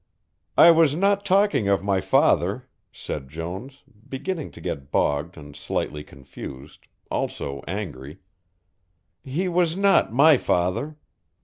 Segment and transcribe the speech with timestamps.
[0.57, 6.03] "I was not talking of my father," said Jones, beginning to get bogged and slightly
[6.03, 8.17] confused, also angry,
[9.23, 10.97] "he was not my father.